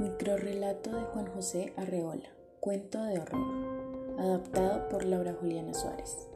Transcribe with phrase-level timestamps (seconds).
[0.00, 6.28] Microrrelato de Juan José Arreola, cuento de horror, adaptado por Laura Juliana Suárez.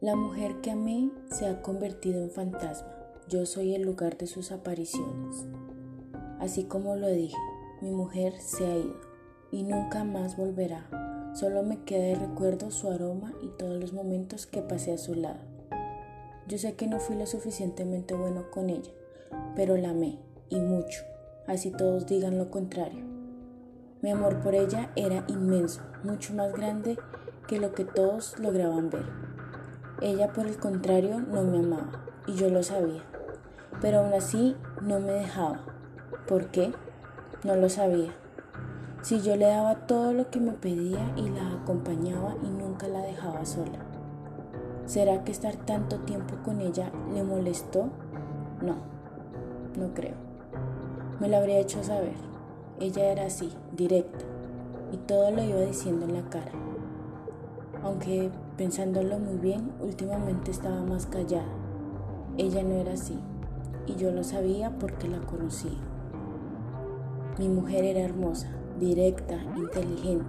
[0.00, 2.92] La mujer que amé se ha convertido en fantasma,
[3.28, 5.46] yo soy el lugar de sus apariciones.
[6.40, 7.36] Así como lo dije,
[7.80, 9.00] mi mujer se ha ido
[9.52, 14.46] y nunca más volverá, solo me queda de recuerdo su aroma y todos los momentos
[14.46, 15.44] que pasé a su lado.
[16.48, 18.90] Yo sé que no fui lo suficientemente bueno con ella,
[19.54, 20.18] pero la amé
[20.48, 21.13] y mucho
[21.46, 23.04] así todos digan lo contrario.
[24.02, 26.98] Mi amor por ella era inmenso, mucho más grande
[27.46, 29.06] que lo que todos lograban ver.
[30.00, 33.02] Ella, por el contrario, no me amaba, y yo lo sabía,
[33.80, 35.60] pero aún así no me dejaba.
[36.26, 36.72] ¿Por qué?
[37.44, 38.12] No lo sabía.
[39.02, 43.00] Si yo le daba todo lo que me pedía y la acompañaba y nunca la
[43.02, 43.78] dejaba sola.
[44.86, 47.90] ¿Será que estar tanto tiempo con ella le molestó?
[48.60, 48.76] No,
[49.78, 50.33] no creo.
[51.20, 52.14] Me lo habría hecho saber.
[52.80, 54.24] Ella era así, directa,
[54.92, 56.50] y todo lo iba diciendo en la cara.
[57.84, 61.46] Aunque pensándolo muy bien, últimamente estaba más callada.
[62.36, 63.16] Ella no era así,
[63.86, 65.78] y yo lo sabía porque la conocía.
[67.38, 70.24] Mi mujer era hermosa, directa, inteligente,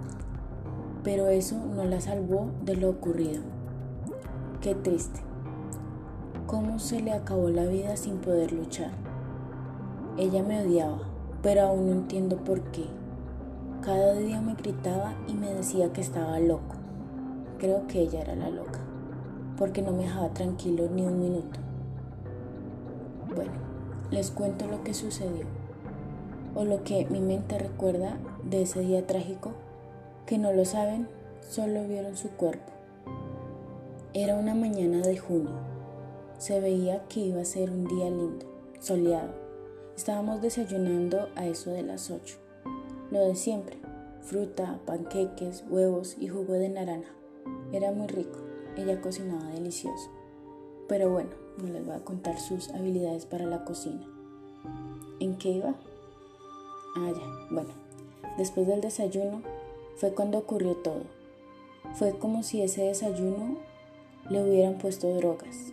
[1.02, 3.42] pero eso no la salvó de lo ocurrido.
[4.60, 5.20] Qué triste.
[6.46, 9.05] ¿Cómo se le acabó la vida sin poder luchar?
[10.18, 11.00] Ella me odiaba,
[11.42, 12.86] pero aún no entiendo por qué.
[13.82, 16.74] Cada día me gritaba y me decía que estaba loco.
[17.58, 18.80] Creo que ella era la loca,
[19.58, 21.60] porque no me dejaba tranquilo ni un minuto.
[23.34, 23.52] Bueno,
[24.10, 25.44] les cuento lo que sucedió,
[26.54, 29.50] o lo que mi mente recuerda de ese día trágico,
[30.24, 31.08] que no lo saben,
[31.46, 32.72] solo vieron su cuerpo.
[34.14, 35.52] Era una mañana de junio.
[36.38, 38.46] Se veía que iba a ser un día lindo,
[38.80, 39.45] soleado
[39.96, 42.36] Estábamos desayunando a eso de las 8.
[43.10, 43.78] Lo de siempre,
[44.20, 47.10] fruta, panqueques, huevos y jugo de naranja.
[47.72, 48.38] Era muy rico,
[48.76, 50.10] ella cocinaba delicioso.
[50.86, 54.06] Pero bueno, no les voy a contar sus habilidades para la cocina.
[55.18, 55.74] ¿En qué iba?
[56.96, 57.70] Ah, ya, bueno.
[58.36, 59.40] Después del desayuno
[59.96, 61.04] fue cuando ocurrió todo.
[61.94, 63.56] Fue como si ese desayuno
[64.28, 65.72] le hubieran puesto drogas.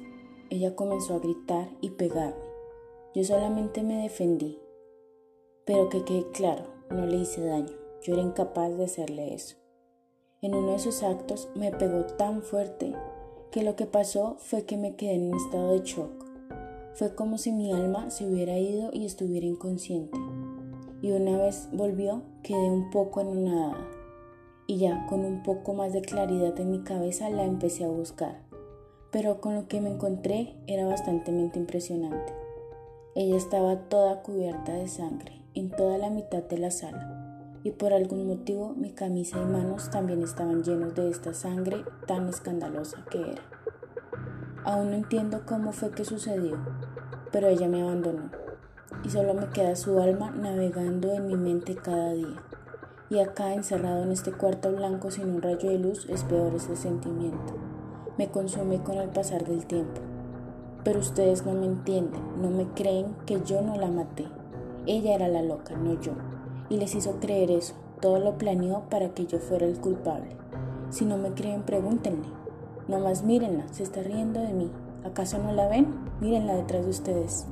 [0.50, 2.43] Ella comenzó a gritar y pegarme.
[3.16, 4.58] Yo solamente me defendí,
[5.66, 9.56] pero que quede claro, no le hice daño, yo era incapaz de hacerle eso.
[10.42, 12.96] En uno de sus actos me pegó tan fuerte
[13.52, 16.26] que lo que pasó fue que me quedé en un estado de shock.
[16.96, 20.18] Fue como si mi alma se hubiera ido y estuviera inconsciente.
[21.04, 23.88] Y una vez volvió, quedé un poco anonadada.
[24.66, 28.42] Y ya con un poco más de claridad en mi cabeza la empecé a buscar.
[29.12, 32.43] Pero con lo que me encontré era bastante impresionante.
[33.16, 37.94] Ella estaba toda cubierta de sangre en toda la mitad de la sala y por
[37.94, 43.22] algún motivo mi camisa y manos también estaban llenos de esta sangre tan escandalosa que
[43.22, 43.44] era.
[44.64, 46.58] Aún no entiendo cómo fue que sucedió,
[47.32, 48.32] pero ella me abandonó
[49.04, 52.42] y solo me queda su alma navegando en mi mente cada día.
[53.12, 56.76] Y acá encerrado en este cuarto blanco sin un rayo de luz es peor ese
[56.76, 57.54] sentimiento.
[58.18, 60.02] Me consume con el pasar del tiempo
[60.84, 64.26] pero ustedes no me entienden, no me creen que yo no la maté.
[64.86, 66.12] Ella era la loca, no yo.
[66.70, 67.74] Y les hizo creer eso.
[68.02, 70.36] Todo lo planeó para que yo fuera el culpable.
[70.90, 72.28] Si no me creen, pregúntenle.
[72.88, 74.72] Nomás mírenla, se está riendo de mí.
[75.06, 75.88] ¿Acaso no la ven?
[76.20, 77.48] Mírenla detrás de ustedes.